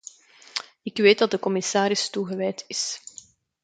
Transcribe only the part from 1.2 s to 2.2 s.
de commissaris